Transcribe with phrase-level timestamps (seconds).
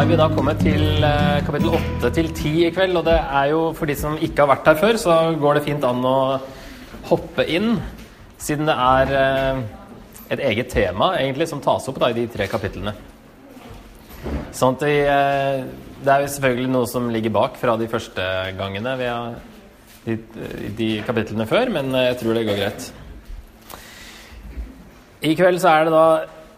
[0.00, 2.96] har vi da kommet til eh, kapittel 8 til 10 i kveld.
[2.96, 5.62] Og det er jo for de som ikke har vært her før, så går det
[5.66, 6.20] fint an å
[7.10, 7.74] hoppe inn.
[8.40, 9.60] Siden det er eh,
[10.32, 12.96] et eget tema egentlig som tas opp da, i de tre kapitlene.
[14.56, 15.68] Sånn at de, eh,
[16.00, 19.36] Det er jo selvfølgelig noe som ligger bak fra de første gangene vi har
[20.08, 20.18] de,
[20.80, 22.92] de kapitlene før, men jeg tror det går greit.
[25.28, 26.06] I kveld så er det da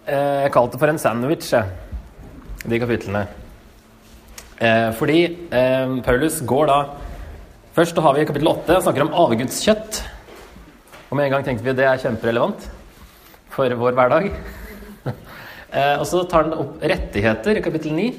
[0.06, 1.56] Jeg kalte det for en sandwich,
[2.68, 3.22] de kapitlene.
[4.62, 6.82] Eh, fordi eh, Paulus går da
[7.72, 10.02] Først har vi kapittel 8 og snakker om avgudskjøtt.
[11.08, 12.66] Og med en gang tenkte vi at det er kjemperelevant
[13.54, 14.26] for vår hverdag.
[15.08, 18.10] eh, og så tar han opp rettigheter i kapittel 9.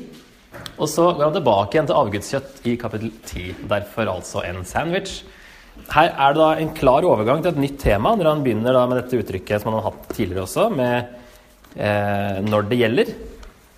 [0.82, 3.68] Og så går han tilbake igjen til avgudskjøtt i kapittel 10.
[3.70, 5.20] Derfor altså en sandwich.
[5.94, 8.88] Her er det da en klar overgang til et nytt tema når han begynner da
[8.90, 11.14] med dette uttrykket som han har hatt tidligere også, med
[11.78, 13.14] eh, 'når det gjelder'.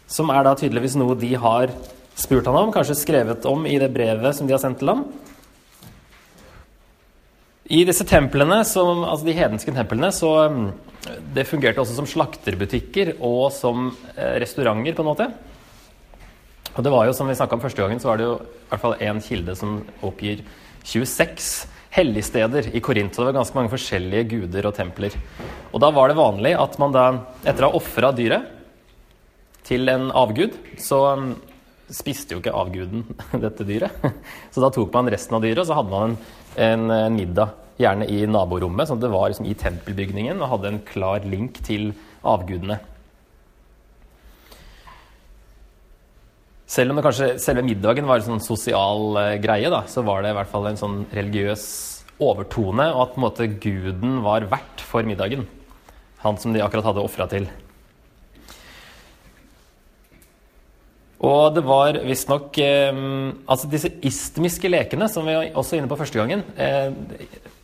[0.08, 1.73] Som er da tydeligvis noe de har
[2.16, 5.06] spurt han om, kanskje skrevet om i det brevet som de har sendt til ham.
[7.66, 10.66] I disse templene, som, altså de hedenske templene, så mm,
[11.34, 15.30] det fungerte også som slakterbutikker og som eh, restauranter, på en måte.
[16.75, 18.67] Og det var jo, som vi snakka om første gangen, så var det jo i
[18.69, 20.44] hvert fall én kilde som oppgir
[20.86, 21.50] 26
[21.95, 23.16] helligsteder i Korint.
[23.16, 25.16] Det var ganske mange forskjellige guder og templer.
[25.72, 27.06] Og da var det vanlig at man da,
[27.47, 28.52] etter å ha ofra dyret
[29.66, 31.30] til en avgud, så um,
[31.91, 33.05] spiste jo ikke avguden
[33.45, 33.94] dette dyret.
[34.53, 36.17] Så da tok man resten av dyret, og så hadde man en,
[36.66, 40.69] en, en middag, gjerne i naborommet, sånn at det var liksom i tempelbygningen og hadde
[40.69, 41.89] en klar link til
[42.23, 42.77] avgudene.
[46.72, 50.23] Selv om det kanskje selve middagen var en sånn sosial uh, greie, da, så var
[50.23, 51.67] det i hvert fall en sånn religiøs
[52.23, 55.44] overtone, og at på en måte guden var vert for middagen.
[56.23, 57.50] Han som de akkurat hadde ofra til.
[61.25, 63.00] Og det var visstnok eh,
[63.50, 66.91] Altså disse istmiske lekene, som vi var også inne på første gangen eh,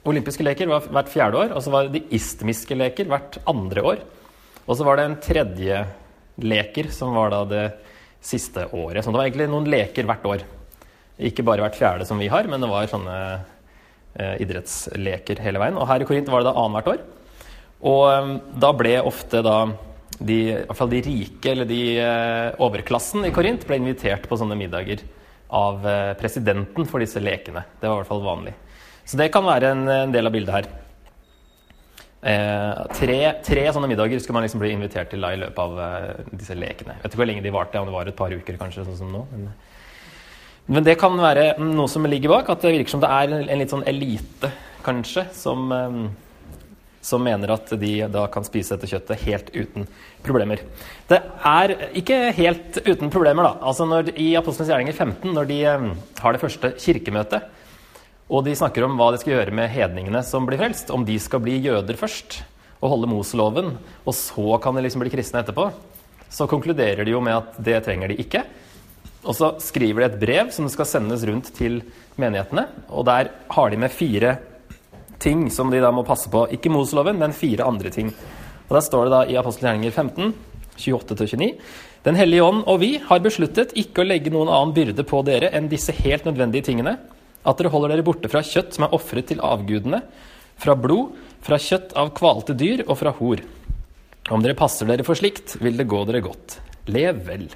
[0.09, 3.83] Olympiske leker var hvert fjerde år, og så var det de istmiske leker hvert andre
[3.85, 3.99] år.
[4.65, 5.83] Og så var det en tredje
[6.41, 7.65] leker, som var da det
[8.25, 9.03] siste året.
[9.03, 10.45] Så det var egentlig noen leker hvert år.
[11.21, 15.77] Ikke bare hvert fjerde som vi har, men det var sånne eh, idrettsleker hele veien.
[15.77, 17.05] Og her i Korint var det da annethvert år.
[17.91, 18.33] Og eh,
[18.65, 19.57] da ble ofte da
[20.19, 24.37] de, i hvert fall de rike, eller de eh, overklassen i Korint, ble invitert på
[24.39, 25.03] sånne middager
[25.51, 27.65] av eh, presidenten for disse lekene.
[27.79, 28.53] Det var i hvert fall vanlig.
[29.05, 30.71] Så det kan være en, en del av bildet her.
[32.21, 35.79] Eh, tre, tre, sånne middager skulle man liksom bli invitert til da, i løpet av
[35.81, 36.93] eh, disse lekene.
[36.93, 38.99] Jeg vet ikke hvor lenge de varte, om det var et par uker kanskje, sånn
[38.99, 39.23] som nå.
[39.31, 39.47] Men,
[40.67, 43.47] men, det kan være noe som ligger bak, at det virker som det er en,
[43.47, 44.51] en litt sånn elite,
[44.85, 45.97] kanskje, som, eh,
[47.01, 49.87] som mener at de da kan spise dette kjøttet helt uten
[50.25, 50.61] problemer.
[51.09, 53.53] Det er ikke helt uten problemer, da.
[53.71, 55.89] Altså når, I Apostlenes gjerninger 15, når de eh,
[56.21, 57.49] har det første kirkemøtet,
[58.31, 60.93] og de snakker om hva de skal gjøre med hedningene som blir frelst.
[60.93, 62.39] Om de skal bli jøder først
[62.79, 63.73] og holde Moseloven,
[64.07, 65.67] og så kan de liksom bli kristne etterpå.
[66.31, 68.45] Så konkluderer de jo med at det trenger de ikke.
[69.27, 71.81] Og så skriver de et brev som skal sendes rundt til
[72.21, 72.65] menighetene.
[72.89, 74.37] Og der har de med fire
[75.21, 76.47] ting som de da må passe på.
[76.55, 78.11] Ikke Moseloven, men fire andre ting.
[78.67, 80.33] Og Der står det da i Apostelgjerninger 15,
[80.81, 81.53] 28-29.
[82.03, 85.51] Den hellige ånd og vi har besluttet ikke å legge noen annen byrde på dere
[85.53, 86.95] enn disse helt nødvendige tingene
[87.41, 90.01] at dere holder dere borte fra kjøtt som er ofret til avgudene,
[90.61, 93.41] fra blod, fra kjøtt av kvalte dyr og fra hor.
[94.29, 96.59] Om dere passer dere for slikt, vil det gå dere godt.
[96.93, 97.47] Lev vel.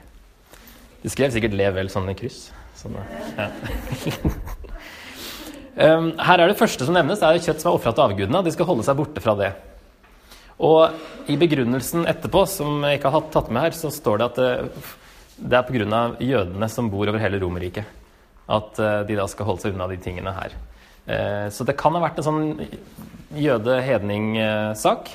[1.04, 2.50] De skrev sikkert 'lev vel' sånn i kryss.
[2.76, 2.98] Sånn,
[3.38, 3.50] ja.
[5.76, 8.44] Um, her er det første som nevnes, det er kjøtt som er ofra til avgudene.
[8.46, 9.52] De skal holde seg borte fra det.
[10.64, 14.40] Og i begrunnelsen etterpå, som jeg ikke har tatt med her, så står det at
[14.40, 14.82] det,
[15.36, 16.02] det er pga.
[16.24, 18.04] jødene som bor over hele Romerriket
[18.46, 20.56] at eh, de da skal holde seg unna de tingene her.
[21.06, 22.44] Eh, så det kan ha vært en sånn
[23.36, 25.10] jøde-hedning-sak.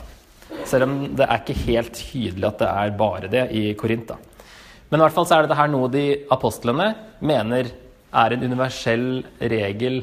[0.67, 4.11] Selv om det er ikke helt tydelig at det er bare det i Korint.
[4.91, 6.05] Men i hvert fall så er det her noe de
[6.35, 6.89] apostlene
[7.23, 7.71] mener
[8.11, 10.03] er en universell regel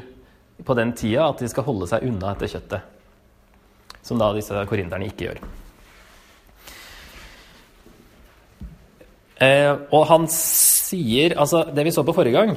[0.65, 2.81] på den tida, at de skal holde seg unna dette kjøttet.
[4.05, 5.41] Som da disse korinderne ikke gjør.
[9.37, 12.55] Eh, og han sier Altså, det vi så på forrige gang,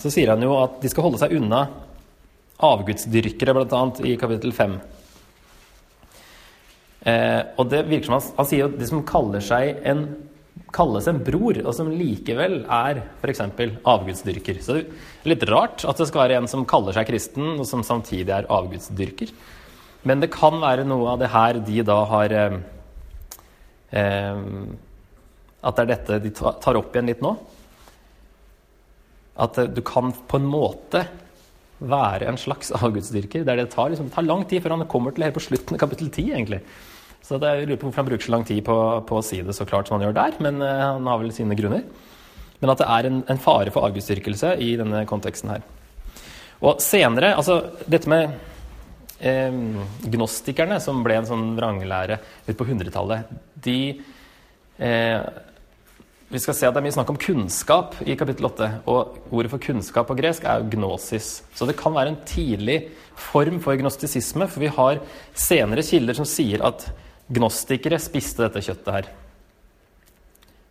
[0.00, 1.66] så sier han jo at de skal holde seg unna
[2.62, 3.82] avgudsdyrkere, bl.a.
[4.06, 4.76] i kapittel 5.
[7.10, 10.04] Eh, og det virker som han, han sier jo de som kaller seg en
[10.72, 13.42] kalles en bror, og som likevel er f.eks.
[13.84, 14.60] avgudsdyrker.
[14.64, 17.66] Så det er litt rart at det skal være en som kaller seg kristen, og
[17.68, 19.32] som samtidig er avgudsdyrker.
[20.08, 22.56] Men det kan være noe av det her de da har eh,
[24.00, 24.40] eh,
[25.62, 27.36] At det er dette de tar opp igjen litt nå.
[29.44, 31.04] At eh, du kan på en måte
[31.82, 33.44] være en slags avgudsdyrker.
[33.44, 35.76] Det, det, tar, liksom, det tar lang tid før han kommer til helt på slutten
[35.76, 36.62] av kapittel 10, egentlig.
[37.22, 38.76] Så det, jeg lurer på hvorfor han bruker så lang tid på,
[39.08, 41.34] på, å si det så klart som han gjør der, men uh, han har vel
[41.34, 41.84] sine grunner.
[42.62, 45.62] Men at det er en, en fare for avgudsdyrkelse i denne konteksten her.
[46.62, 47.58] Og senere, altså
[47.90, 48.36] dette med
[49.18, 49.54] eh,
[50.14, 53.32] gnostikerne, som ble en sånn vranglære ut på 100-tallet,
[53.66, 53.78] de
[54.78, 55.24] eh,
[56.32, 58.68] vi skal se at Det er mye snakk om kunnskap i kapittel 8.
[58.88, 61.42] Og ordet for kunnskap på gresk er gnosis.
[61.52, 62.78] Så det kan være en tidlig
[63.20, 64.46] form for gnostisisme.
[64.48, 65.02] For vi har
[65.36, 66.86] senere kilder som sier at
[67.32, 69.10] gnostikere spiste dette kjøttet her.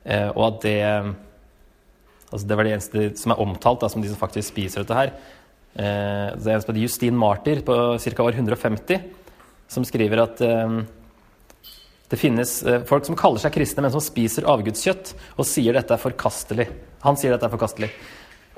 [0.05, 0.79] Eh, og at det
[2.31, 4.95] altså Det var det eneste som er omtalt da, som de som faktisk spiser dette
[4.95, 5.11] her.
[5.75, 8.23] Eh, det er en som heter Justin Martyr på ca.
[8.23, 9.03] år 150,
[9.67, 10.77] som skriver at eh,
[12.11, 15.95] det finnes eh, folk som kaller seg kristne, men som spiser avgudskjøtt og sier dette
[15.95, 16.67] er forkastelig.
[17.05, 17.91] Han sier dette er forkastelig.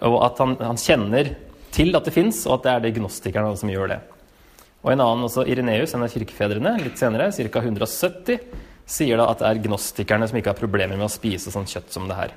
[0.05, 1.35] Og at han, han kjenner
[1.73, 3.99] til at det fins, og at det er de gnostikerne som gjør det.
[4.83, 7.61] Og en annen, også Ireneus, en av kirkefedrene, litt senere, ca.
[7.63, 8.39] 170,
[8.83, 11.93] sier da at det er gnostikerne som ikke har problemer med å spise sånt kjøtt
[11.95, 12.33] som det her.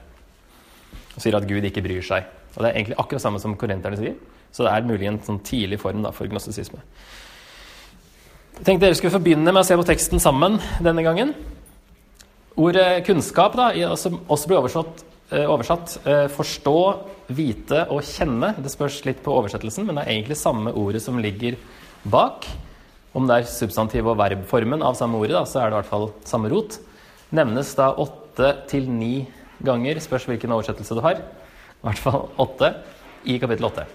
[1.16, 2.28] Og sier at Gud ikke bryr seg.
[2.54, 4.14] Og Det er egentlig akkurat samme som korinterne sier.
[4.54, 6.78] Så det er mulig en sånn tidlig form da, for gnostisisme.
[8.56, 11.34] Jeg tenkte dere skulle få begynne med å se på teksten sammen denne gangen.
[12.56, 13.68] Ordet kunnskap da,
[14.00, 16.78] som også blir oversatt, eh, oversatt eh, forstå,
[17.36, 18.54] vite og kjenne.
[18.62, 21.58] Det spørs litt på oversettelsen, men det er egentlig samme ordet som ligger
[22.10, 22.46] bak.
[23.16, 25.92] Om det er substantiv- og verbformen av samme ordet, da, så er det i hvert
[25.92, 26.78] fall samme rot.
[27.34, 29.26] Nevnes da åtte til ni
[29.64, 31.22] ganger, spørs hvilken oversettelse du har.
[31.22, 32.72] I hvert fall åtte
[33.24, 33.86] i kapittel åtte.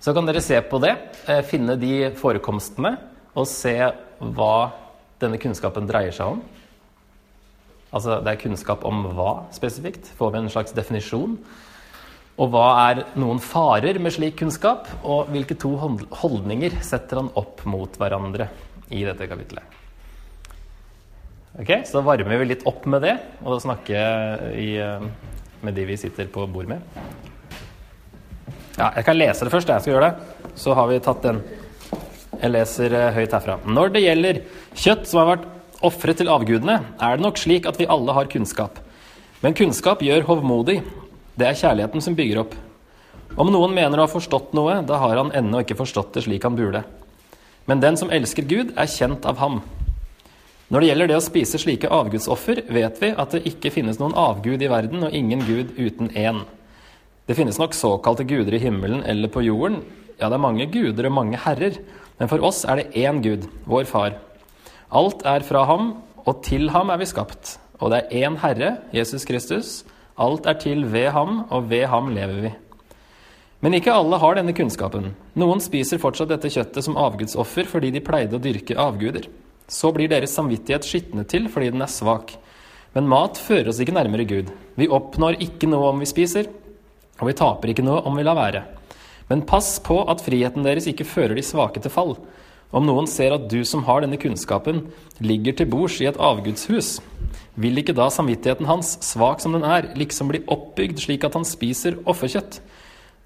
[0.00, 0.92] Så kan dere se på det,
[1.26, 2.96] eh, finne de forekomstene
[3.34, 3.74] og se
[4.20, 4.72] hva
[5.18, 6.42] denne kunnskapen dreier seg om.
[7.92, 10.12] Altså det er kunnskap om hva spesifikt?
[10.18, 11.38] Får vi en slags definisjon?
[12.36, 14.90] Og hva er noen farer med slik kunnskap?
[15.08, 18.50] Og hvilke to holdninger setter han opp mot hverandre
[18.92, 19.76] i dette kapitlet?
[21.56, 25.00] Ok, Så varmer vi litt opp med det, og snakker i, eh,
[25.62, 26.82] med de vi sitter på bord med.
[28.76, 29.68] Ja, jeg kan lese det først.
[29.68, 30.52] Jeg skal gjøre det.
[30.54, 31.42] Så har vi tatt den.
[32.42, 33.58] Jeg leser eh, høyt herfra.
[33.64, 34.42] Når det gjelder
[34.74, 35.46] kjøtt som har vært
[35.80, 38.76] ofret til avgudene, er det nok slik at vi alle har kunnskap.
[39.40, 40.82] Men kunnskap gjør hovmodig.
[41.36, 42.54] Det er kjærligheten som bygger opp.
[43.36, 46.46] Om noen mener å ha forstått noe, da har han ennå ikke forstått det slik
[46.46, 46.80] han burde.
[47.68, 49.60] Men den som elsker Gud, er kjent av ham.
[50.72, 54.16] Når det gjelder det å spise slike avgudsoffer, vet vi at det ikke finnes noen
[54.18, 56.40] avgud i verden og ingen gud uten én.
[57.26, 59.82] Det finnes nok såkalte guder i himmelen eller på jorden.
[60.16, 61.76] Ja, det er mange guder og mange herrer,
[62.16, 64.16] men for oss er det én Gud, vår Far.
[64.88, 67.58] Alt er fra ham, og til ham er vi skapt.
[67.82, 69.82] Og det er én Herre, Jesus Kristus.
[70.16, 72.52] Alt er til ved ham, og ved ham lever vi.
[73.60, 75.10] Men ikke alle har denne kunnskapen.
[75.36, 79.26] Noen spiser fortsatt dette kjøttet som avgudsoffer fordi de pleide å dyrke avguder.
[79.68, 82.36] Så blir deres samvittighet skitnet til fordi den er svak.
[82.96, 84.52] Men mat fører oss ikke nærmere Gud.
[84.80, 86.48] Vi oppnår ikke noe om vi spiser,
[87.20, 88.62] og vi taper ikke noe om vi lar være.
[89.28, 92.14] Men pass på at friheten deres ikke fører de svake til fall.
[92.72, 94.86] Om noen ser at du som har denne kunnskapen,
[95.20, 96.96] ligger til bords i et avgudshus,
[97.56, 101.46] vil ikke da samvittigheten hans, svak som den er, liksom bli oppbygd slik at han
[101.48, 102.60] spiser offerkjøtt?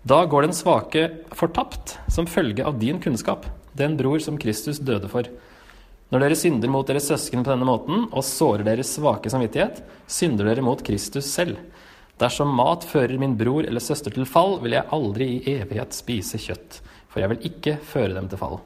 [0.06, 3.44] Da går den svake fortapt som følge av din kunnskap,
[3.76, 5.28] den bror som Kristus døde for.
[6.10, 10.48] Når dere synder mot deres søsken på denne måten og sårer deres svake samvittighet, synder
[10.48, 11.60] dere mot Kristus selv.
[12.20, 16.40] Dersom mat fører min bror eller søster til fall, vil jeg aldri i evighet spise
[16.40, 18.58] kjøtt, for jeg vil ikke føre dem til fall.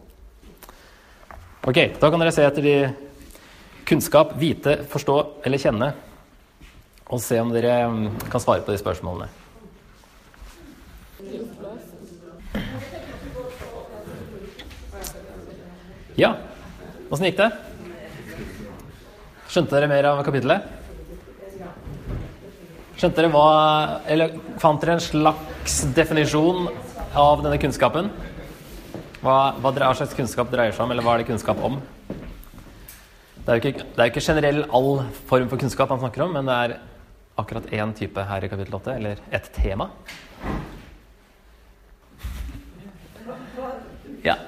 [1.64, 2.78] Ok, da kan dere se etter de
[3.84, 5.92] kunnskap, vite, forstå eller kjenne,
[7.04, 9.28] og se om dere mm, kan svare på de spørsmålene.
[16.14, 16.30] Ja,
[17.10, 17.50] åssen gikk det?
[19.50, 20.68] Skjønte dere mer av kapittelet?
[22.94, 23.48] Skjønte dere hva
[24.06, 26.68] Eller fant dere en slags definisjon
[27.18, 28.12] av denne kunnskapen?
[29.24, 31.80] Hva, hva slags kunnskap dreier seg om, eller hva er det kunnskap om?
[33.44, 36.30] Det er jo ikke, det er ikke generell all form for kunnskap han snakker om,
[36.32, 36.72] men det er
[37.36, 39.90] akkurat én type her i kapittel 8, eller et tema.
[44.24, 44.38] Ja.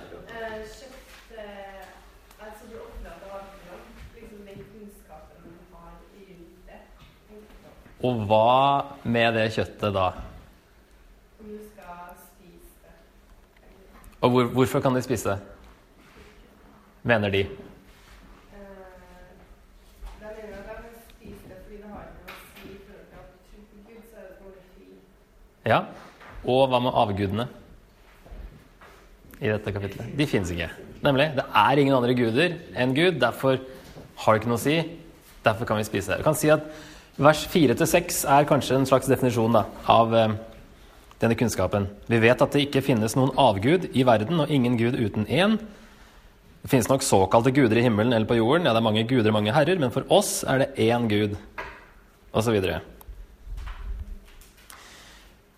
[8.00, 10.08] Og hva med det kjøttet da?
[11.36, 12.96] Om du skal spise det.
[14.22, 15.38] Og hvor, hvorfor kan de spise det?
[17.02, 17.46] Mener de?
[25.66, 25.82] Ja.
[26.46, 27.48] Og hva med avgudene
[29.42, 30.12] i dette kapitlet?
[30.16, 30.70] De fins ikke.
[31.04, 33.18] Nemlig, det er ingen andre guder enn Gud.
[33.20, 33.58] Derfor
[34.22, 34.76] har det ikke noe å si.
[35.46, 36.20] Derfor kan vi spise det.
[36.22, 36.66] Vi kan si at
[37.20, 40.36] vers 4-6 er kanskje en slags definisjon da, av eh,
[41.22, 41.88] denne kunnskapen.
[42.10, 45.58] Vi vet at det ikke finnes noen avgud i verden, og ingen gud uten én.
[46.62, 48.66] Det finnes nok såkalte guder i himmelen eller på jorden.
[48.66, 51.38] Ja, det er mange guder og mange herrer, men for oss er det én gud,
[52.34, 52.58] osv.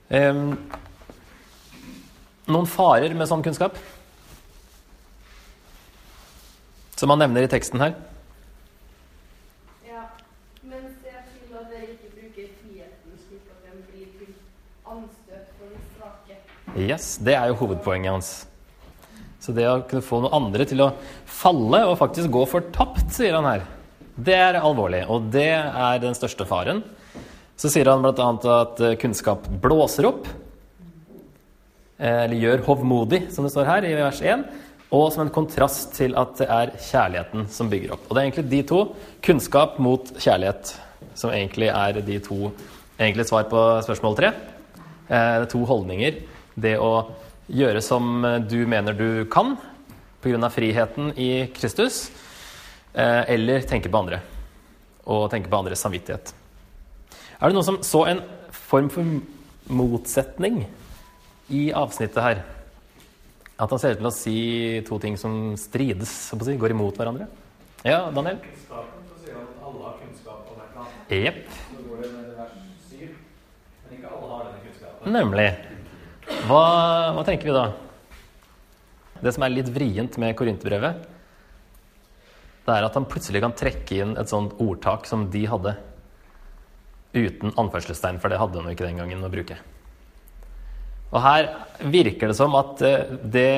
[0.09, 0.55] Um,
[2.49, 3.77] noen farer med sånn kunnskap?
[6.97, 7.93] Som han nevner i teksten her.
[16.79, 18.31] Yes, Det er jo hovedpoenget hans.
[19.43, 20.93] Så det å kunne få noen andre til å
[21.27, 23.65] falle og faktisk gå fortapt, sier han her,
[24.15, 25.05] det er alvorlig.
[25.11, 26.83] Og det er den største faren.
[27.59, 28.29] Så sier han bl.a.
[28.55, 30.29] at eh, kunnskap blåser opp,
[31.99, 34.45] eh, eller gjør hovmodig, som det står her i vers 1,
[34.95, 38.07] og som en kontrast til at det er kjærligheten som bygger opp.
[38.07, 38.85] Og det er egentlig de to,
[39.27, 40.73] kunnskap mot kjærlighet,
[41.19, 42.53] som egentlig er de to
[42.95, 44.33] egentlig svar på spørsmål tre.
[45.11, 46.23] Eh, to holdninger.
[46.55, 46.95] Det å
[47.51, 49.57] gjøre som du mener du kan
[50.23, 50.51] pga.
[50.51, 52.11] friheten i Kristus,
[52.95, 54.21] eller tenke på andre.
[55.07, 56.38] Og tenke på andres samvittighet.
[57.39, 59.07] Er det noen som så en form for
[59.71, 60.65] motsetning
[61.55, 62.41] i avsnittet her?
[63.63, 64.39] At han ser ut til å si
[64.89, 67.29] to ting som strides, si, går imot hverandre?
[67.87, 68.41] Ja, Daniel?
[68.43, 71.55] Kunnskapen, så sier han at alle har kunnskap om et eller annet.
[71.63, 72.57] Så går det ned i vers
[72.91, 73.13] 7,
[73.85, 75.19] men ikke alle har denne kunnskapen.
[75.19, 75.49] Nemlig.
[76.49, 76.65] Hva,
[77.15, 77.67] hva tenker vi da?
[79.23, 81.07] Det som er litt vrient med Korinterbrevet,
[82.67, 85.79] det er at han plutselig kan trekke inn et sånt ordtak som de hadde
[87.19, 89.59] uten anførselstegn, for det hadde han jo ikke den gangen å bruke.
[91.09, 91.47] Og her
[91.89, 93.49] virker det som at eh, det,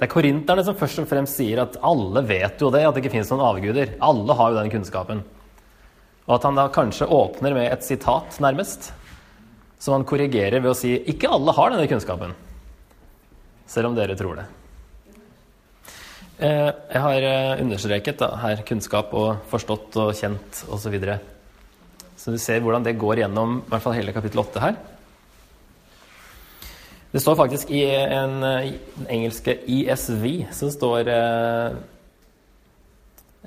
[0.00, 3.04] det er korinterne som først og fremst sier at alle vet jo det, at det
[3.04, 3.94] ikke finnes noen avguder.
[4.02, 5.22] Alle har jo den kunnskapen.
[6.26, 8.90] Og at han da kanskje åpner med et sitat, nærmest,
[9.78, 12.34] som han korrigerer ved å si ikke alle har denne kunnskapen.
[13.70, 14.48] Selv om dere tror det.
[16.38, 20.98] Eh, jeg har eh, understreket da, her kunnskap og forstått og kjent osv.
[22.18, 24.78] Så du ser hvordan det går gjennom i hvert fall hele kapittel 8 her.
[27.12, 31.78] Det står faktisk i en, den engelske ESV så står eh,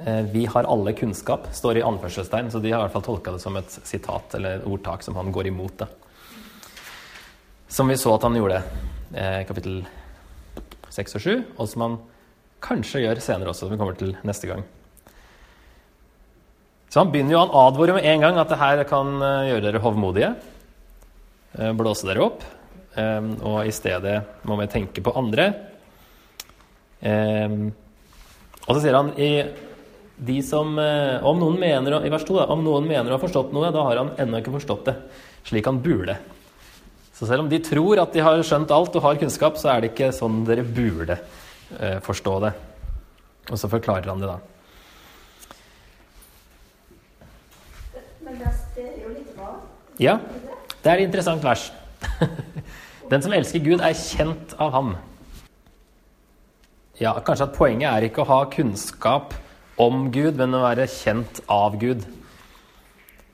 [0.01, 3.35] eh, 'Vi har alle kunnskap', står i anførselstegn, så de har i hvert fall tolka
[3.35, 5.77] det som et sitat eller ordtak som han går imot.
[5.77, 5.87] det.
[7.67, 8.63] Som vi så at han gjorde
[9.13, 9.85] eh, kapittel
[10.89, 11.97] 6 og 7, og som han
[12.61, 14.65] kanskje gjør senere også, som vi kommer til neste gang.
[16.91, 19.63] Så han begynner jo, han advarer med en gang at det her kan eh, gjøre
[19.63, 20.31] dere hovmodige.
[21.55, 22.43] Eh, blåse dere opp.
[22.99, 24.17] Eh, og i stedet
[24.49, 25.53] må vi tenke på andre.
[27.01, 29.31] Og så sier han i
[30.21, 33.55] de som, om noen mener, I vers 2 da, om noen mener å ha forstått
[33.55, 34.93] noe, da har han ennå ikke forstått det
[35.49, 36.19] slik han burde.
[37.17, 39.81] Så selv om de tror at de har skjønt alt og har kunnskap, så er
[39.81, 41.17] det ikke sånn dere burde
[42.05, 42.53] forstå det.
[43.49, 44.50] Og så forklarer han det, da.
[50.01, 50.15] Ja,
[50.81, 51.67] det er et interessant vers.
[53.11, 54.95] Den som elsker Gud, er kjent av ham.
[56.97, 59.35] Ja, Kanskje at poenget er ikke å ha kunnskap
[59.81, 62.01] om Gud, men å være kjent av Gud.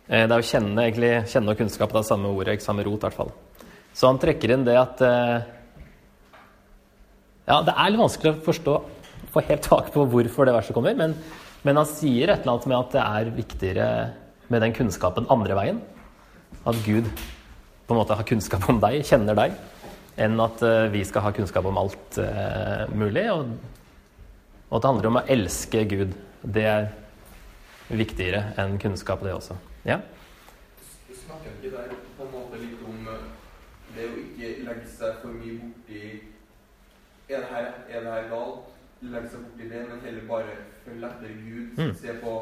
[0.08, 2.88] Eh, det er å kjenne, egentlig, kjenne og kunnskap, det er samme ordet, ikke samme
[2.88, 3.34] rot i hvert fall.
[3.96, 5.50] Så han trekker inn det at eh,
[7.48, 8.80] Ja, det er litt vanskelig å forstå,
[9.32, 11.16] få helt tak på hvorfor det verset kommer, men,
[11.64, 13.92] men han sier et eller annet med at det er viktigere
[14.52, 15.86] med den kunnskapen andre veien.
[16.68, 17.08] At Gud
[17.88, 19.54] på en måte har kunnskap om deg, kjenner deg,
[20.20, 23.24] enn at uh, vi skal ha kunnskap om alt uh, mulig.
[23.32, 23.54] Og,
[24.68, 26.18] og, at det handler om å elske Gud.
[26.44, 26.90] Det er
[27.88, 29.56] viktigere enn kunnskap, det også.
[29.88, 30.02] Ja?
[31.08, 33.24] Du snakker ikke der på en måte litt om eh,
[33.96, 36.02] det å ikke legge seg for mye borti
[37.28, 38.68] Er det her, er det her galt?
[39.02, 41.80] Legge seg borti det, men heller bare følge etter Gud.
[41.80, 41.94] Mm.
[42.02, 42.38] Se på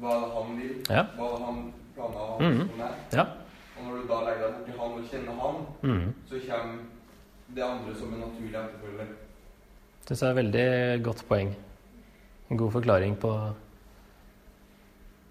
[0.00, 1.08] hva han vil, ja.
[1.16, 2.82] hva han planer hans mm.
[3.12, 3.24] ja.
[3.76, 6.06] Og når du da legger deg borti han og kjenner han, mm.
[6.28, 6.78] så kommer
[7.56, 9.10] det andre som en naturlig etterfølger.
[10.08, 11.52] Det er et veldig godt poeng.
[12.50, 13.34] En god forklaring på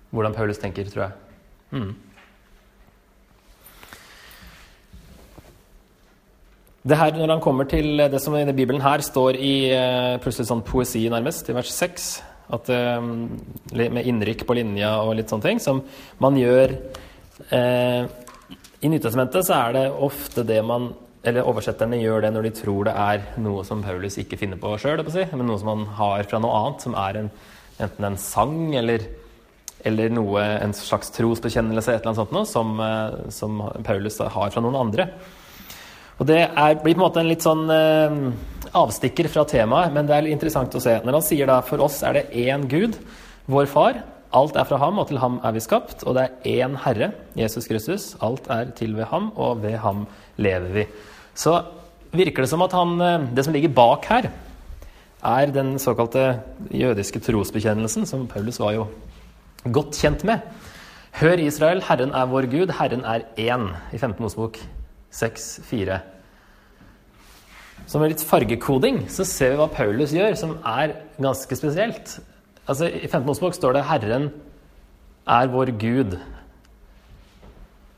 [0.10, 1.12] hvordan Paulus tenker, tror jeg.
[1.72, 1.96] Mm.
[6.90, 10.48] Det her, Når han kommer til det som i Bibelen her står i uh, plutselig
[10.48, 12.08] sånn poesi, nærmest, i vers 6
[12.50, 13.02] at, uh,
[13.80, 15.84] Med innrykk på linja og litt sånne ting, som
[16.24, 16.74] man gjør
[17.54, 18.04] uh,
[18.82, 20.92] I Nytestamentet så er det ofte det man
[21.28, 24.72] eller oversetterne gjør det når de tror det er noe som Paulus ikke finner på
[24.80, 27.32] sjøl, si, men noe som han har fra noe annet, som er en,
[27.84, 29.04] enten en sang eller,
[29.88, 34.56] eller noe, en slags trosbekjennelse, et eller annet sånt noe, som, eh, som Paulus har
[34.56, 35.10] fra noen andre.
[36.20, 38.18] Og Det er, blir på en måte en litt sånn eh,
[38.78, 41.00] avstikker fra temaet, men det er interessant å se.
[41.04, 42.98] Når han sier da for oss er det én Gud,
[43.50, 44.02] vår Far,
[44.36, 47.14] alt er fra ham, og til ham er vi skapt, og det er én Herre,
[47.40, 50.06] Jesus Kristus, alt er til ved ham, og ved ham
[50.38, 50.90] lever vi
[51.40, 51.60] så
[52.12, 54.32] virker det som at han, eh, det som ligger bak her,
[55.24, 58.88] er den såkalte jødiske trosbekjennelsen, som Paulus var jo
[59.72, 60.40] godt kjent med.
[61.20, 64.24] Hør Israel, Herren er vår Gud, Herren er én, i 15.
[64.24, 64.58] Mosebok
[65.12, 66.00] 6,4.
[67.90, 72.20] Så med litt fargekoding så ser vi hva Paulus gjør, som er ganske spesielt.
[72.70, 73.26] Altså, I 15.
[73.26, 74.30] Mosebok står det 'Herren
[75.26, 76.20] er vår Gud'.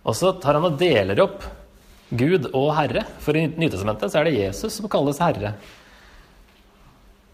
[0.06, 1.44] Og så tar han og deler opp
[2.10, 3.04] Gud og Herre.
[3.20, 5.56] For i Nytestamentet så er det Jesus som kalles Herre.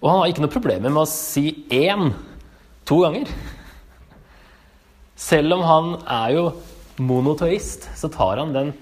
[0.02, 2.12] Og han har ikke noe problemer med å si én
[2.86, 3.30] to ganger.
[5.16, 6.44] Selv om han er jo
[6.98, 8.74] monotoist, så tar han den,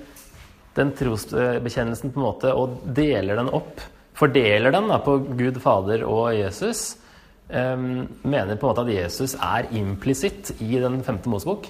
[0.75, 3.79] den trosbekjennelsen på en måte og deler den opp.
[4.15, 6.93] Fordeler den da, på Gud Fader og Jesus.
[7.45, 11.67] Um, mener på en måte at Jesus er implisitt i den femte Mosebok.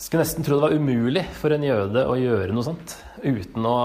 [0.00, 3.76] Skulle nesten tro det var umulig for en jøde å gjøre noe sånt uten å,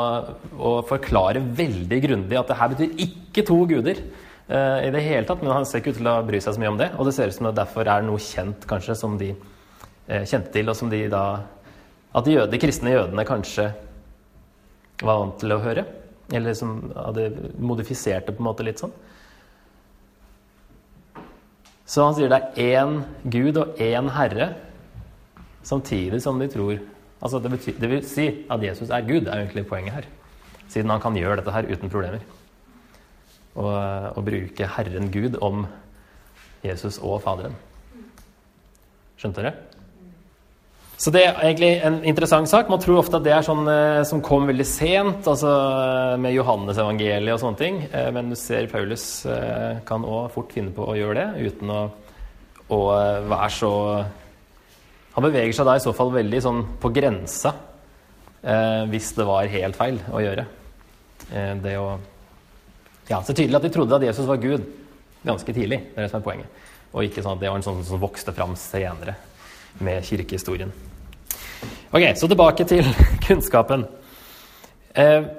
[0.57, 4.01] å forklare veldig grundig at det her betyr ikke to guder
[4.49, 5.43] uh, i det hele tatt.
[5.43, 7.15] Men han ser ikke ut til å bry seg så mye om det, og det
[7.17, 10.79] ser ut som det derfor er noe kjent kanskje som de uh, kjente til, og
[10.79, 11.23] som de da
[12.15, 13.69] At de, jøde, de kristne jødene kanskje
[15.03, 15.85] var vant til å høre.
[16.33, 18.93] Eller som hadde modifisert det på en måte litt sånn.
[21.89, 22.99] Så han sier det er én
[23.33, 24.51] Gud og én Herre
[25.65, 26.75] samtidig som de tror
[27.19, 30.09] altså det, betyr, det, vil si at Jesus er Gud, er egentlig poenget her.
[30.69, 32.21] Siden han kan gjøre dette her uten problemer.
[33.55, 33.73] Og,
[34.15, 35.65] og bruke Herren Gud om
[36.63, 37.57] Jesus og Faderen.
[39.19, 39.78] Skjønte dere?
[40.99, 42.67] Så det er egentlig en interessant sak.
[42.67, 45.51] Man tror ofte at det er sånn eh, som kom veldig sent, altså
[46.19, 47.77] med Johannes evangeliet og sånne ting.
[47.87, 51.71] Eh, men du ser Paulus eh, kan òg fort finne på å gjøre det uten
[51.71, 51.83] å,
[52.75, 52.81] å
[53.31, 53.71] være så
[55.19, 57.51] han beveger seg da i så fall veldig sånn på grensa,
[58.39, 60.45] eh, hvis det var helt feil å gjøre.
[61.33, 61.89] Eh, det å
[63.09, 64.61] Ja, så tydelig at de trodde at Jesus var Gud
[65.25, 65.79] ganske tidlig.
[65.81, 66.59] Det er det som er poenget.
[66.93, 69.15] Og ikke sånn at det var en sånn som vokste fram senere
[69.77, 70.71] med kirkehistorien.
[71.89, 72.87] Ok, så tilbake til
[73.25, 73.85] kunnskapen.
[74.93, 75.29] Eh,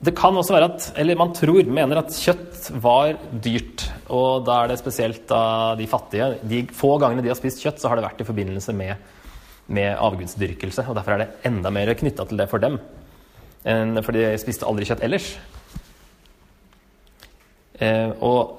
[0.00, 3.84] det kan også være at, eller man tror, mener at kjøtt var dyrt.
[4.08, 6.32] Og da er det spesielt da de fattige.
[6.40, 8.94] De få gangene de har spist kjøtt, så har det vært i forbindelse med
[9.70, 10.84] med avgudsdyrkelse.
[10.88, 12.78] Og derfor er det enda mer knytta til det for dem.
[13.62, 15.28] For de spiste aldri kjøtt ellers.
[17.80, 18.56] Eh, og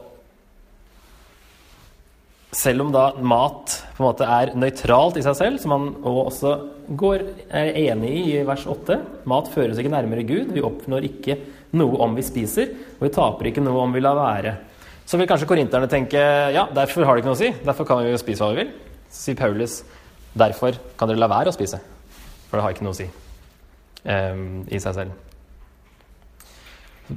[2.51, 6.55] selv om da mat på en måte er nøytralt i seg selv, som man også
[6.99, 8.97] går, er enig i i vers 8
[9.31, 10.51] Mat fører oss ikke nærmere Gud.
[10.51, 11.37] Vi oppnår ikke
[11.79, 14.55] noe om vi spiser, og vi taper ikke noe om vi lar være.
[15.07, 16.19] Så vil kanskje korinterne tenke
[16.55, 17.53] ja, derfor har det ikke noe å si.
[17.63, 18.75] Derfor kan vi jo spise hva vi vil.
[19.11, 19.81] Så sier Paulus
[20.31, 21.75] Derfor kan dere la være å spise,
[22.47, 23.09] for det har ikke noe å si
[24.07, 25.30] um, i seg selv.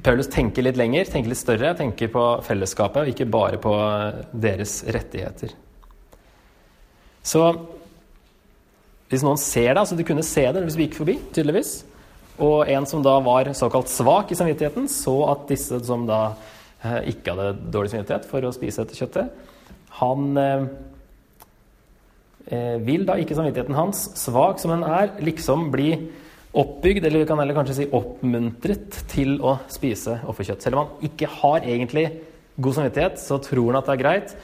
[0.03, 3.75] Paulus tenker litt lenger, tenker litt større, tenker på fellesskapet, og ikke bare på
[4.33, 5.55] deres rettigheter.
[7.25, 7.43] Så
[9.13, 11.77] hvis noen ser det, altså du kunne se det hvis vi gikk forbi, tydeligvis,
[12.43, 16.23] og en som da var såkalt svak i samvittigheten, så at disse som da
[16.83, 19.31] eh, ikke hadde dårlig samvittighet for å spise dette kjøttet,
[20.01, 20.67] han eh,
[22.53, 25.95] Eh, vil da ikke samvittigheten hans, svak som den er, liksom bli
[26.55, 30.63] oppbygd, eller vi kan heller kanskje si oppmuntret til å spise offerkjøtt.
[30.63, 32.07] Selv om han ikke har egentlig
[32.63, 34.37] god samvittighet, så tror han at det er greit.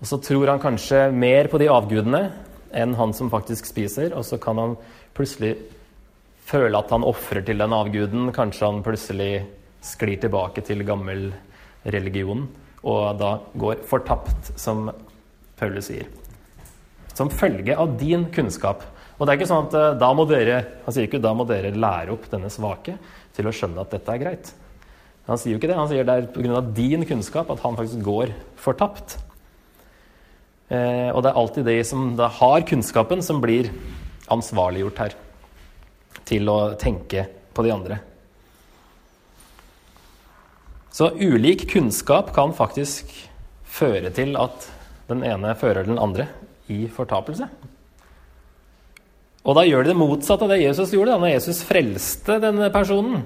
[0.00, 2.22] Og så tror han kanskje mer på de avgudene
[2.72, 4.78] enn han som faktisk spiser, og så kan han
[5.16, 5.54] plutselig
[6.48, 8.32] føle at han ofrer til den avguden.
[8.34, 9.44] Kanskje han plutselig
[9.84, 11.30] sklir tilbake til gammel
[11.84, 12.48] religion
[12.82, 14.88] og da går fortapt, som
[15.58, 16.08] Paulus sier
[17.12, 18.84] som følge av din kunnskap.
[19.22, 21.44] Og det er ikke sånn at eh, da må dere han sier ikke da må
[21.46, 22.96] dere lære opp denne svake
[23.36, 24.48] til å skjønne at dette er greit.
[25.28, 25.76] Han sier jo ikke det.
[25.78, 26.62] Han sier det er pga.
[26.74, 29.14] din kunnskap at han faktisk går fortapt.
[30.74, 33.70] Eh, og det er alltid de som da har kunnskapen, som blir
[34.32, 35.14] ansvarliggjort her
[36.26, 38.00] til å tenke på de andre.
[40.90, 43.14] Så ulik kunnskap kan faktisk
[43.70, 44.66] føre til at
[45.06, 46.26] den ene fører den andre
[46.66, 47.46] i fortapelse.
[49.42, 52.68] Og da gjør de det motsatte av det Jesus gjorde da når Jesus frelste denne
[52.74, 53.24] personen.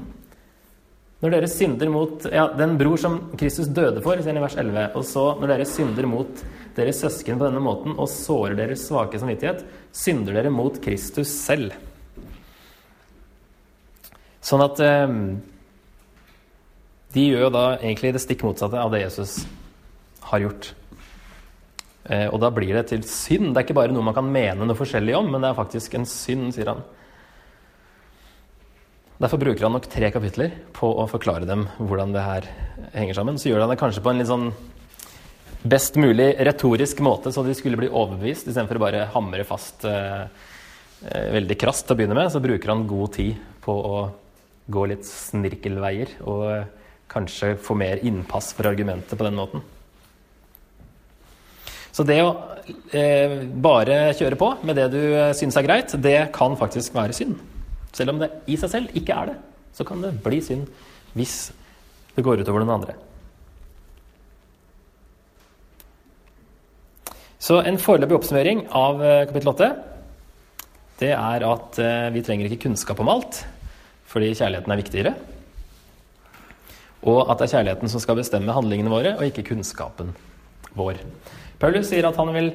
[1.20, 4.56] Når dere synder mot ja, den bror som Kristus døde for, sier han i vers
[4.60, 6.42] 11, og så når dere synder mot
[6.76, 9.64] deres søsken på denne måten og sårer deres svake samvittighet,
[9.96, 11.76] synder dere mot Kristus selv.
[14.44, 15.14] Sånn at eh,
[17.16, 19.40] de gjør jo da egentlig det stikk motsatte av det Jesus
[20.28, 20.72] har gjort.
[22.06, 23.52] Eh, og da blir det til synd.
[23.52, 25.98] Det er ikke bare noe man kan mene noe forskjellig om, men det er faktisk
[25.98, 26.84] en synd, sier han.
[29.16, 32.48] Derfor bruker han nok tre kapitler på å forklare dem hvordan det her
[32.92, 33.38] henger sammen.
[33.40, 34.50] Så gjør han det kanskje på en litt sånn
[35.66, 40.26] best mulig retorisk måte, så de skulle bli overbevist, istedenfor bare hamre fast eh,
[41.08, 42.30] eh, veldig krast til å begynne med.
[42.30, 44.02] Så bruker han god tid på å
[44.66, 46.68] gå litt snirkelveier og eh,
[47.10, 49.64] kanskje få mer innpass for argumentet på den måten.
[51.96, 52.32] Så det å
[52.92, 57.16] eh, bare kjøre på med det du eh, syns er greit, det kan faktisk være
[57.16, 57.38] synd.
[57.96, 59.36] Selv om det i seg selv ikke er det,
[59.72, 60.68] så kan det bli synd
[61.16, 61.36] hvis
[62.12, 62.98] det går utover den andre.
[67.40, 69.72] Så en foreløpig oppsummering av eh, kapittel 8
[71.00, 73.40] det er at eh, vi trenger ikke kunnskap om alt,
[74.08, 75.16] fordi kjærligheten er viktigere.
[77.08, 80.12] Og at det er kjærligheten som skal bestemme handlingene våre, og ikke kunnskapen
[80.76, 81.00] vår.
[81.60, 82.50] Paulus sier at han vil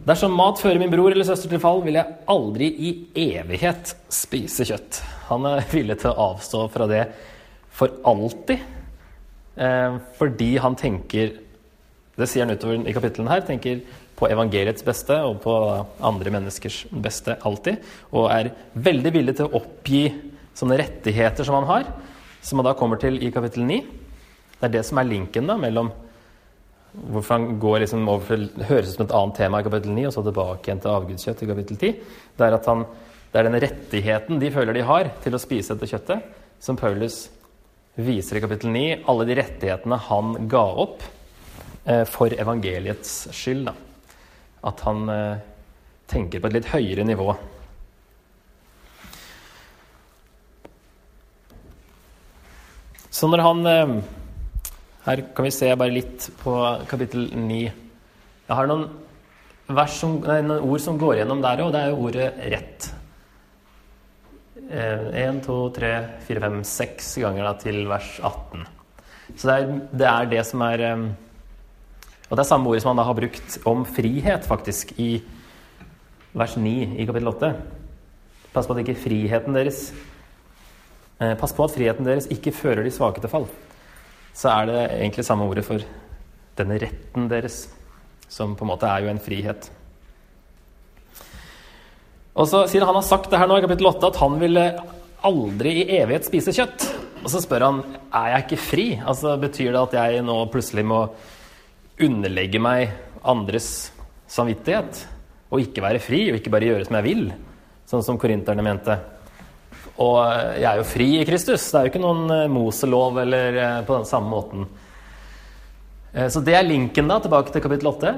[0.00, 4.64] Dersom mat fører min bror eller søster til fall, vil jeg aldri i evighet spise
[4.64, 5.00] kjøtt.
[5.28, 7.02] Han er villig til å avstå fra det
[7.76, 8.62] for alltid,
[9.60, 11.38] eh, fordi han tenker
[12.20, 13.40] Det sier han utover i kapitlene her.
[13.40, 13.80] tenker
[14.16, 15.52] på evangeliets beste og på
[16.04, 17.78] andre menneskers beste alltid.
[18.12, 20.02] Og er veldig villig til å oppgi
[20.52, 21.84] sånne rettigheter som han har,
[22.42, 23.80] som han da kommer til i kapittel 9.
[24.60, 25.88] Det er det som er linken da mellom
[26.90, 30.06] Hvorfor han går liksom over til høres ut som et annet tema i kapittel 9,
[30.08, 31.92] og så tilbake igjen til avgudskjøtt i kapittel 10.
[32.38, 32.82] Det er han,
[33.30, 36.26] det er den rettigheten de føler de har til å spise dette kjøttet,
[36.60, 37.28] som Paulus
[37.94, 38.84] viser i kapittel 9.
[39.10, 41.06] Alle de rettighetene han ga opp
[41.84, 43.70] eh, for evangeliets skyld.
[43.70, 43.76] Da.
[44.66, 45.40] At han eh,
[46.10, 47.30] tenker på et litt høyere nivå.
[53.10, 53.94] Så når han eh,
[55.04, 56.54] Her kan vi se bare litt på
[56.90, 57.60] kapittel 9.
[57.60, 58.88] Jeg har noen,
[59.88, 62.90] som, nei, noen ord som går gjennom der òg, det er jo ordet 'rett'.
[64.70, 68.66] Én, to, tre, fire, fem, seks ganger da, til vers 18.
[69.36, 71.08] Så det er, det er det som er eh,
[72.30, 75.22] Og det er samme ordet som han da har brukt om frihet, faktisk, i
[76.32, 77.54] vers 9 i kapittel 8.
[78.52, 79.90] Pass på at ikke friheten deres
[81.20, 83.44] Eh, pass på at friheten deres ikke fører de svake til fall.
[84.36, 85.84] Så er det egentlig samme ordet for
[86.58, 87.64] denne retten deres,
[88.30, 89.70] som på en måte er jo en frihet.
[92.40, 94.64] Og så sier han har sagt det her nå i kapittel 8 at han ville
[95.26, 96.86] aldri i evighet spise kjøtt.
[97.20, 97.80] Og så spør han
[98.16, 98.86] er jeg ikke fri.
[98.96, 101.02] Altså Betyr det at jeg nå plutselig må
[102.00, 102.94] underlegge meg
[103.28, 103.90] andres
[104.30, 105.04] samvittighet?
[105.50, 107.24] Og ikke være fri, og ikke bare gjøre som jeg vil?
[107.90, 108.96] Sånn som korinterne mente.
[110.00, 110.16] Og
[110.56, 111.66] jeg er jo fri i Kristus.
[111.68, 114.68] Det er jo ikke noen eh, Moselov eller eh, på den samme måten.
[116.14, 118.14] Eh, så det er linken da, tilbake til kapittel 8.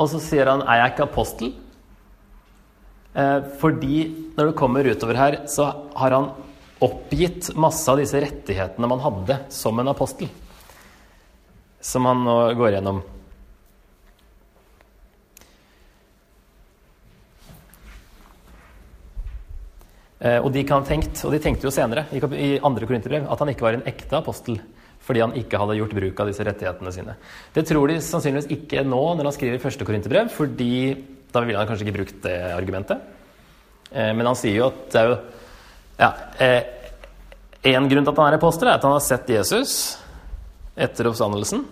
[0.00, 1.52] Og så sier han er jeg ikke apostel?
[3.58, 4.04] Fordi
[4.36, 5.64] når du kommer utover her, så
[5.98, 6.28] har han
[6.80, 10.30] oppgitt masse av disse rettighetene man hadde som en apostel.
[11.82, 13.02] Som han nå går gjennom.
[20.20, 23.48] Og de kan tenkt, og de tenkte jo senere i, i andre korinterbrev at han
[23.54, 24.58] ikke var en ekte apostel
[25.10, 27.14] fordi han ikke hadde gjort bruk av disse rettighetene sine.
[27.54, 30.92] Det tror de sannsynligvis ikke nå når han skriver første korinterbrev, fordi
[31.32, 33.00] da ville han kanskje ikke brukt det argumentet.
[33.90, 35.16] Eh, men han sier jo at det er jo
[36.00, 36.60] ja, eh,
[37.74, 39.72] En grunn til at han er apostel, er at han har sett Jesus
[40.80, 41.66] etter oppstandelsen.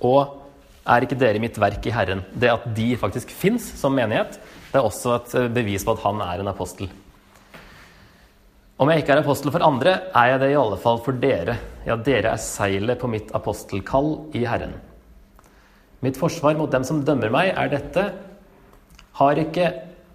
[0.00, 0.38] Og
[0.88, 2.22] er ikke dere mitt verk i Herren?
[2.32, 4.38] Det at de faktisk fins som menighet,
[4.70, 6.88] det er også et bevis på at han er en apostel.
[8.74, 11.54] Om jeg ikke er apostel for andre, er jeg det i alle fall for dere.
[11.86, 14.74] Ja, dere er seilet på mitt apostelkall i Herren.
[16.02, 18.08] Mitt forsvar mot dem som dømmer meg, er dette.
[19.20, 19.68] Har ikke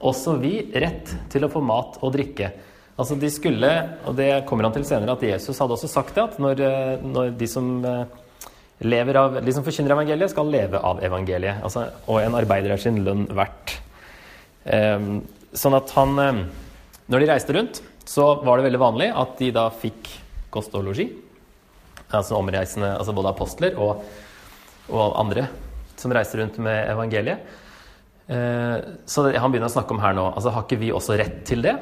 [0.04, 2.52] også vi rett til å få mat og drikke?
[3.00, 3.70] Altså de skulle,
[4.04, 7.06] og det kommer han til senere, at Jesus hadde også sagt det, at når, eh,
[7.16, 8.18] når de som eh,
[8.84, 11.64] lever av, de som forkynner evangeliet, skal leve av evangeliet.
[11.64, 13.78] Altså, og en arbeider er sin lønn verdt.
[14.68, 15.22] Um,
[15.56, 16.12] sånn at han
[17.10, 20.10] Når de reiste rundt, så var det veldig vanlig at de da fikk
[20.54, 21.12] kost og losji.
[22.10, 24.02] Altså omreisende, altså både apostler og,
[24.90, 25.46] og, andre
[26.00, 27.44] som reiste rundt med evangeliet.
[28.34, 31.40] Eh, så han begynner å snakke om her nå altså Har ikke vi også rett
[31.50, 31.76] til det?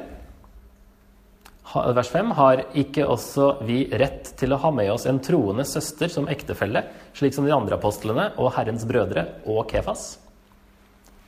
[1.68, 2.30] Vers 5.
[2.36, 6.84] Har ikke også vi rett til å ha med oss en troende søster som ektefelle,
[7.16, 10.14] slik som de andre apostlene og Herrens brødre og Kefas?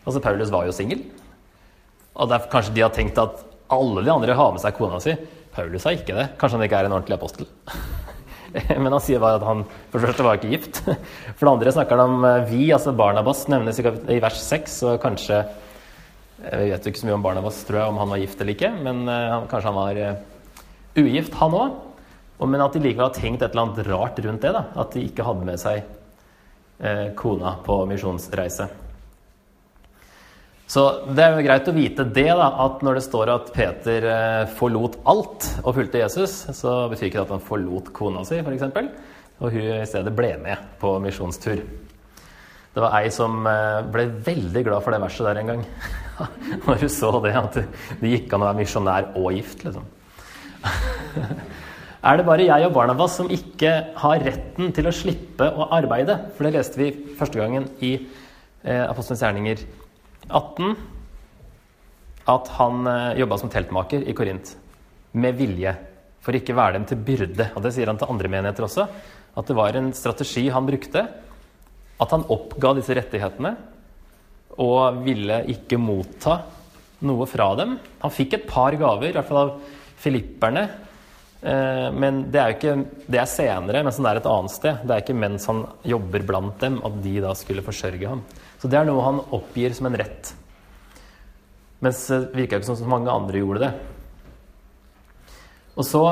[0.07, 1.05] Altså, Paulus var jo singel.
[2.17, 5.15] Og derfor kanskje de har tenkt at alle de andre har med seg kona si.
[5.55, 6.29] Paulus har ikke det.
[6.39, 7.49] Kanskje han ikke er en ordentlig apostel.
[8.83, 10.81] Men han sier bare at han for det første var ikke gift.
[11.37, 14.97] For det andre snakker han om eh, vi, altså Barnabas nevnes i vers 6, så
[15.03, 15.45] kanskje
[16.41, 18.55] Jeg vet jo ikke så mye om Barnabas, tror jeg, om han var gift eller
[18.57, 19.99] ikke, men uh, kanskje han var
[20.97, 21.75] ugift, han òg.
[22.49, 24.55] Men at de likevel har tenkt et eller annet rart rundt det.
[24.57, 25.85] da, At de ikke hadde med seg
[27.21, 28.71] kona på misjonsreise.
[30.71, 34.05] Så det er jo greit å vite det, da, at når det står at Peter
[34.07, 38.39] eh, forlot alt og fulgte Jesus, så betyr ikke det at han forlot kona si,
[38.39, 38.69] f.eks.,
[39.41, 41.63] og hun i stedet ble med på misjonstur.
[42.71, 45.67] Det var ei som eh, ble veldig glad for det verset der en gang.
[46.69, 47.59] Når hun så det, at
[47.99, 49.89] det gikk an å være misjonær og gift, liksom.
[52.01, 56.15] Er det bare jeg og Barnabas som ikke har retten til å slippe å arbeide?
[56.37, 59.67] For det leste vi første gangen i eh, Apostelens gjerninger
[60.31, 60.75] 18
[62.31, 64.55] at han eh, jobba som teltmaker i Korint
[65.19, 65.73] med vilje
[66.21, 67.49] for ikke være dem til byrde.
[67.57, 68.87] Og Det sier han til andre menigheter også.
[69.37, 71.07] At det var en strategi han brukte.
[72.01, 73.55] At han oppga disse rettighetene
[74.61, 76.41] og ville ikke motta
[77.07, 77.79] noe fra dem.
[78.03, 79.53] Han fikk et par gaver, i hvert fall av
[80.01, 80.67] filipperne.
[81.41, 84.83] Eh, men det er jo ikke, det er senere, mens han er et annet sted.
[84.85, 88.25] Det er ikke mens han jobber blant dem, at de da skulle forsørge ham.
[88.61, 90.35] Så det er noe han oppgir som en rett.
[91.81, 93.73] Mens det virka ikke som mange andre gjorde det.
[95.81, 96.03] Og så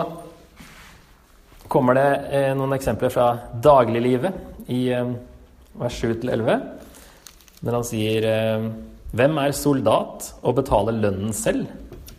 [1.68, 5.10] kommer det eh, noen eksempler fra dagliglivet i eh,
[5.78, 6.62] vers 7-11,
[7.66, 8.70] når han sier eh,
[9.08, 11.64] Hvem er soldat og betaler lønnen selv?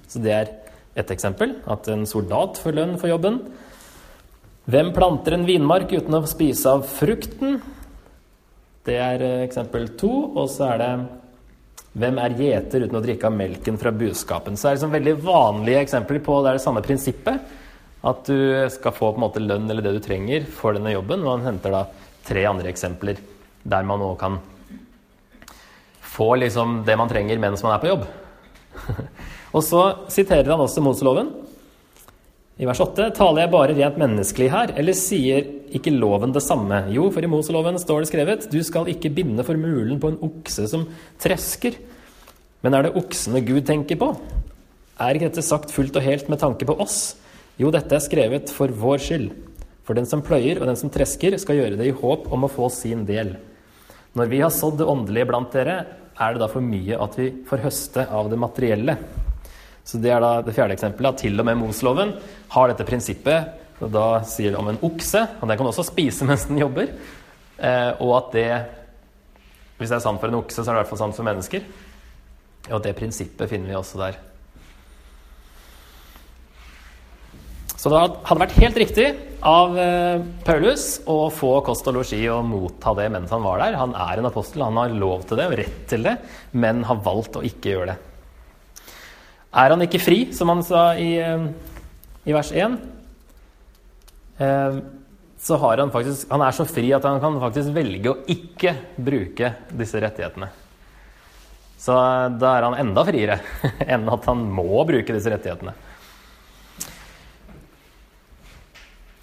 [0.10, 0.48] Så det er
[0.98, 1.52] ett eksempel.
[1.70, 3.44] At en soldat får lønn for jobben.
[4.70, 7.60] Hvem planter en vinmark uten å spise av frukten?
[8.90, 10.12] Det er eh, eksempel to.
[10.34, 10.92] Og så er det
[12.00, 14.58] hvem er gjeter uten å drikke av melken fra buskapen?
[14.58, 17.58] Så det er liksom veldig vanlige eksempler på det er det samme prinsippet.
[18.10, 21.26] At du skal få på en måte lønn eller det du trenger for denne jobben.
[21.28, 21.84] Han henter da
[22.28, 23.20] tre andre eksempler
[23.70, 24.38] der man òg kan
[26.10, 28.06] få liksom det man trenger mens man er på jobb.
[29.56, 31.34] og så siterer han også Moseloven.
[32.60, 35.46] I vers 8 taler jeg bare rent menneskelig her, eller sier
[35.78, 36.82] ikke loven det samme?
[36.92, 40.18] Jo, for i Moseloven står det skrevet du skal ikke binde for mulen på en
[40.28, 40.84] okse som
[41.24, 41.78] tresker.
[42.60, 44.10] Men er det oksene Gud tenker på?
[45.00, 47.16] Er ikke dette sagt fullt og helt med tanke på oss?
[47.56, 49.32] Jo, dette er skrevet for vår skyld.
[49.88, 52.52] For den som pløyer og den som tresker, skal gjøre det i håp om å
[52.52, 53.38] få sin del.
[54.20, 55.80] Når vi har sådd det åndelige blant dere,
[56.20, 59.00] er det da for mye at vi får høste av det materielle.
[59.90, 61.16] Så Det er da det fjerde eksempelet.
[61.16, 62.14] At til og med Mosloven
[62.54, 63.56] har dette prinsippet.
[63.82, 66.92] og Da sier det om en okse, og den kan også spise mens den jobber.
[67.58, 68.50] Eh, og at det
[69.80, 71.24] Hvis det er sant for en okse, så er det i hvert fall sant for
[71.24, 71.64] mennesker.
[72.70, 74.18] Og det prinsippet finner vi også der.
[77.80, 79.06] Så det hadde vært helt riktig
[79.40, 83.80] av eh, Paulus å få kost og losji og motta det mens han var der.
[83.80, 86.18] Han er en apostel, han har lov til det og rett til det,
[86.52, 88.09] men har valgt å ikke gjøre det.
[89.50, 91.48] Er han ikke fri, som han sa i, eh,
[92.30, 92.78] i vers 1,
[94.38, 94.80] eh,
[95.40, 98.76] så har han faktisk Han er så fri at han kan faktisk velge å ikke
[98.98, 100.50] bruke disse rettighetene.
[101.80, 103.40] Så eh, da er han enda friere
[103.94, 105.74] enn at han må bruke disse rettighetene.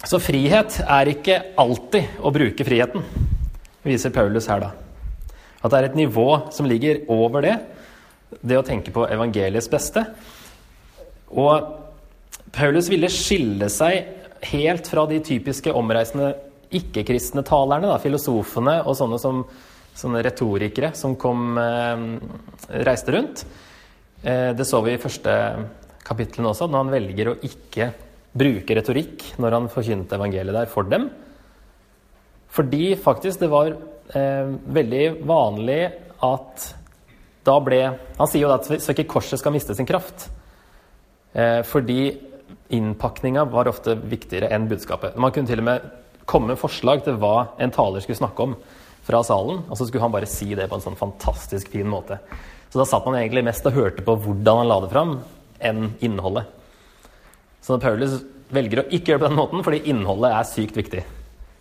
[0.07, 3.03] Så frihet er ikke alltid å bruke friheten,
[3.83, 4.69] viser Paulus her, da.
[5.63, 7.55] At det er et nivå som ligger over det,
[8.41, 10.03] det å tenke på evangeliets beste.
[11.31, 11.71] Og
[12.55, 14.13] Paulus ville skille seg
[14.51, 16.33] helt fra de typiske omreisende
[16.77, 19.43] ikke-kristne talerne, da, filosofene og sånne, som,
[19.95, 22.03] sånne retorikere som kom, eh,
[22.83, 23.45] reiste rundt.
[24.23, 25.33] Eh, det så vi i første
[26.07, 27.91] kapitlene også, når han velger å ikke
[28.37, 31.09] bruke retorikk når han forkynte evangeliet der for dem.
[32.53, 35.81] Fordi faktisk det var eh, veldig vanlig
[36.25, 36.67] at
[37.47, 37.81] da ble
[38.17, 40.27] Han sier jo at så ikke korset skal miste sin kraft.
[41.33, 42.01] Eh, fordi
[42.73, 45.15] innpakninga var ofte viktigere enn budskapet.
[45.19, 45.87] Man kunne til og med
[46.27, 48.55] komme med forslag til hva en taler skulle snakke om
[49.07, 52.19] fra salen, og så skulle han bare si det på en sånn fantastisk fin måte.
[52.67, 55.13] Så da satt man egentlig mest og hørte på hvordan han la det fram,
[55.63, 56.49] enn innholdet.
[57.63, 58.19] Så Paulus
[58.53, 61.05] velger å ikke gjøre det på den måten fordi innholdet er sykt viktig.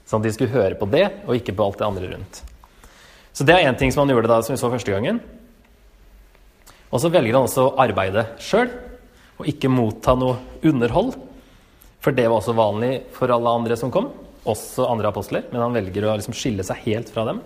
[0.06, 2.42] Sånn at de skulle høre på det, og ikke på alt det andre rundt.
[3.36, 5.22] Så det er én ting som han gjorde da, som vi så første gangen.
[6.92, 8.70] Og så velger han også å arbeide sjøl,
[9.36, 11.16] og ikke motta noe underhold.
[12.04, 14.12] For det var også vanlig for alle andre som kom,
[14.46, 15.48] også andre apostler.
[15.50, 17.42] Men han velger å liksom skille seg helt fra dem.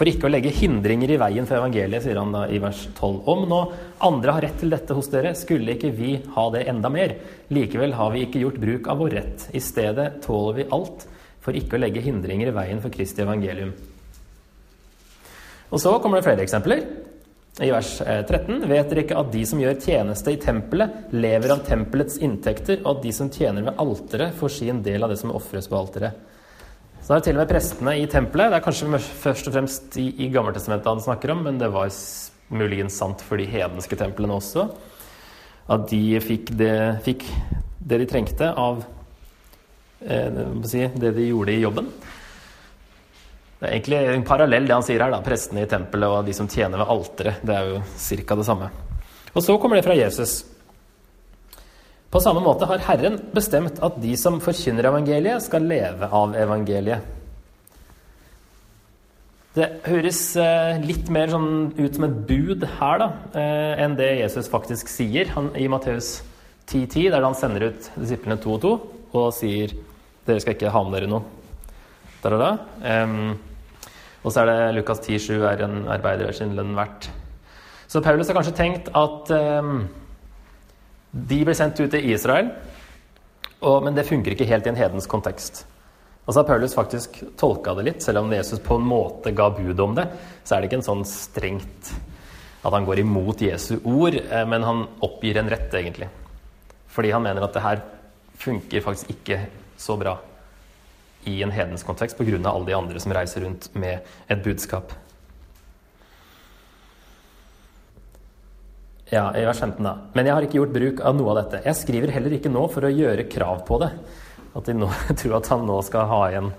[0.00, 3.18] For ikke å legge hindringer i veien for evangeliet, sier han da i vers 12.
[3.28, 3.60] Om nå
[4.06, 7.14] andre har rett til dette hos dere, skulle ikke vi ha det enda mer.
[7.52, 9.44] Likevel har vi ikke gjort bruk av vår rett.
[9.52, 11.04] I stedet tåler vi alt
[11.44, 13.74] for ikke å legge hindringer i veien for Kristi evangelium.
[15.70, 16.82] Og så kommer det flere eksempler.
[17.60, 21.64] I vers 13.: Vet dere ikke at de som gjør tjeneste i tempelet, lever av
[21.66, 25.32] tempelets inntekter, og at de som tjener ved alteret, får sin del av det som
[25.36, 26.28] ofres på alteret?
[27.00, 28.52] Så er det til og med prestene i tempelet.
[28.52, 31.92] Det er kanskje først og fremst i, i Gammeltestamentet han snakker om, men det var
[32.50, 34.68] muligens sant for de hedenske templene også.
[35.70, 37.26] At de fikk det, fikk
[37.80, 38.82] det de trengte av
[40.04, 41.92] eh, si, det de gjorde i jobben.
[43.60, 45.20] Det er egentlig en parallell det han sier her, da.
[45.20, 47.42] Prestene i tempelet og de som tjener ved alteret.
[47.44, 48.38] Det er jo ca.
[48.40, 48.70] det samme.
[49.34, 50.38] Og så kommer det fra Jesus.
[52.10, 57.04] På samme måte har Herren bestemt at de som forkynner evangeliet, skal leve av evangeliet.
[59.54, 64.12] Det høres eh, litt mer sånn ut som et bud her da, eh, enn det
[64.22, 66.20] Jesus faktisk sier han, i Matteus
[66.70, 68.72] 10,10, der han sender ut disiplene to og to
[69.10, 69.74] og sier
[70.26, 71.26] dere skal ikke ha med dere noe.
[72.22, 73.49] Da, da, da.
[74.20, 77.08] Og så er det Lukas 10,7 er en arbeider sin lønn verdt.
[77.90, 79.80] Så Paulus har kanskje tenkt at um,
[81.10, 82.52] de blir sendt ut til Israel,
[83.60, 85.64] og, men det funker ikke helt i en hedens kontekst.
[86.26, 89.48] Og så har Paulus faktisk tolka det litt, selv om Jesus på en måte ga
[89.56, 90.06] bud om det,
[90.44, 91.92] så er det ikke en sånn strengt
[92.60, 96.10] at han går imot Jesu ord, eh, men han oppgir en rett, egentlig.
[96.92, 97.80] Fordi han mener at det her
[98.40, 99.46] funker faktisk ikke
[99.80, 100.18] så bra
[101.28, 102.38] i en hedensk kontekst pga.
[102.48, 104.92] alle de andre som reiser rundt med et budskap.
[109.10, 109.96] Ja, i vers 15 da.
[110.14, 111.64] Men jeg har ikke gjort bruk av noe av dette.
[111.66, 113.90] Jeg skriver heller ikke nå for å gjøre krav på det.
[114.54, 116.52] At de nå tror at han nå skal ha igjen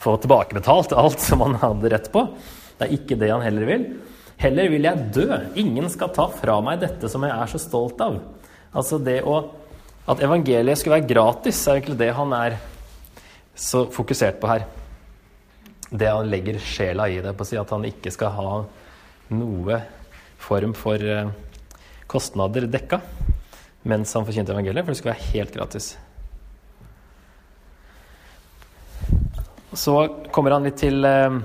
[0.00, 2.24] få tilbakebetalt alt som han hadde rett på.
[2.78, 3.84] Det er ikke det han heller vil.
[4.40, 5.28] Heller vil jeg dø.
[5.60, 8.16] Ingen skal ta fra meg dette som jeg er så stolt av.
[8.72, 9.42] Altså det å
[10.10, 12.54] At evangeliet skulle være gratis, er egentlig det han er
[13.60, 14.64] så fokusert på her.
[15.90, 18.52] Det han legger sjela i det, på å si at han ikke skal ha
[19.36, 19.80] noe
[20.40, 21.32] form for eh,
[22.10, 23.00] kostnader dekka
[23.88, 25.86] mens han forkynte evangeliet, for det skal være helt gratis.
[29.72, 29.94] Så
[30.34, 31.38] kommer han litt til eh,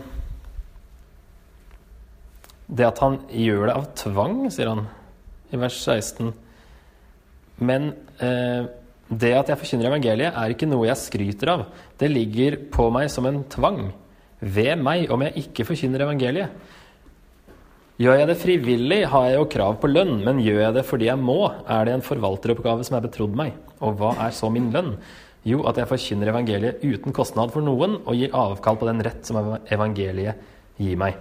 [2.68, 4.88] det at han gjør det av tvang, sier han
[5.54, 6.34] i vers 16.
[7.64, 8.68] Men eh,
[9.10, 11.66] det at jeg forkynner evangeliet, er ikke noe jeg skryter av.
[12.00, 13.92] Det ligger på meg som en tvang.
[14.42, 16.74] Ved meg om jeg ikke forkynner evangeliet.
[18.02, 21.08] Gjør jeg det frivillig, har jeg jo krav på lønn, men gjør jeg det fordi
[21.08, 23.54] jeg må, er det en forvalteroppgave som er betrodd meg.
[23.80, 24.98] Og hva er så min lønn?
[25.48, 29.24] Jo, at jeg forkynner evangeliet uten kostnad for noen, og gir avkall på den rett
[29.28, 29.40] som
[29.72, 30.42] evangeliet
[30.82, 31.16] gir meg.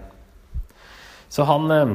[1.30, 1.94] Så han eh,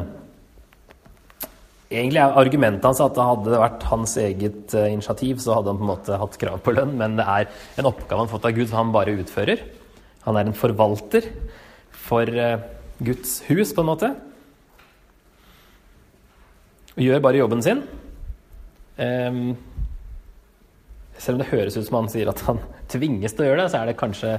[1.90, 5.80] Egentlig er argumentet hans at det hadde vært hans eget uh, initiativ, så hadde han
[5.80, 7.48] på en måte hatt krav på lønn, men det er
[7.82, 9.64] en oppgave han har fått av Gud, som han bare utfører.
[10.28, 11.26] Han er en forvalter
[12.06, 12.62] for uh,
[13.02, 14.12] Guds hus, på en måte.
[16.94, 17.82] Og gjør bare jobben sin.
[19.00, 19.58] Um,
[21.18, 23.72] selv om det høres ut som han sier at han tvinges til å gjøre det,
[23.74, 24.38] så er det kanskje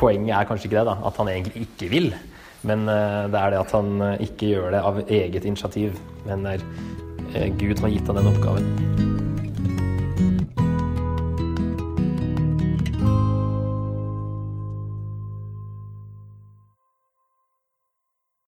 [0.00, 2.10] poenget er kanskje ikke det, da, at han egentlig ikke vil.
[2.62, 5.96] Men eh, det er det at han eh, ikke gjør det av eget initiativ,
[6.26, 6.66] men det er
[7.34, 9.09] eh, Gud har gitt ham den oppgaven.